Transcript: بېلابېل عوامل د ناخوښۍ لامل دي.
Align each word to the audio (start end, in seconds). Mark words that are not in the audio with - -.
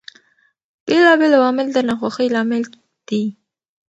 بېلابېل 0.85 1.31
عوامل 1.37 1.67
د 1.73 1.77
ناخوښۍ 1.87 2.27
لامل 2.35 2.63
دي. 3.07 3.23